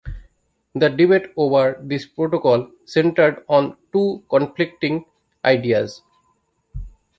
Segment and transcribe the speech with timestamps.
[0.73, 5.05] The debate over this protocol centered on two conflicting
[5.45, 6.01] ideas.